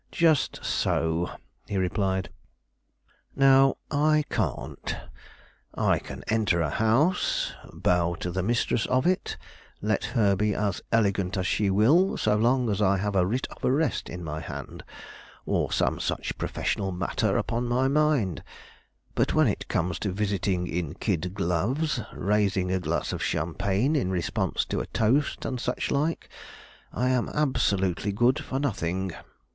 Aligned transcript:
"Just 0.11 0.65
so," 0.65 1.29
he 1.67 1.77
replied; 1.77 2.31
"now, 3.35 3.75
I 3.91 4.23
can't. 4.31 4.95
I 5.75 5.99
can 5.99 6.23
enter 6.27 6.59
a 6.59 6.71
house, 6.71 7.51
bow 7.71 8.15
to 8.15 8.31
the 8.31 8.41
mistress 8.41 8.87
of 8.87 9.05
it, 9.05 9.37
let 9.79 10.03
her 10.05 10.35
be 10.35 10.55
as 10.55 10.81
elegant 10.91 11.37
as 11.37 11.45
she 11.45 11.69
will, 11.69 12.17
so 12.17 12.35
long 12.35 12.67
as 12.71 12.81
I 12.81 12.97
have 12.97 13.15
a 13.15 13.27
writ 13.27 13.45
of 13.51 13.63
arrest 13.63 14.09
in 14.09 14.23
my 14.23 14.39
hand, 14.39 14.83
or 15.45 15.71
some 15.71 15.99
such 15.99 16.35
professional 16.35 16.91
matter 16.91 17.37
upon 17.37 17.67
my 17.67 17.87
mind; 17.87 18.41
but 19.13 19.35
when 19.35 19.45
it 19.45 19.67
comes 19.67 19.99
to 19.99 20.11
visiting 20.11 20.65
in 20.65 20.95
kid 20.95 21.35
gloves, 21.35 22.01
raising 22.11 22.71
a 22.71 22.79
glass 22.79 23.13
of 23.13 23.21
champagne 23.21 23.95
in 23.95 24.09
response 24.09 24.65
to 24.65 24.79
a 24.79 24.87
toast 24.87 25.45
and 25.45 25.59
such 25.61 25.91
like, 25.91 26.27
I 26.91 27.09
am 27.09 27.29
absolutely 27.29 28.11
good 28.11 28.43
for 28.43 28.57
nothing." 28.59 29.11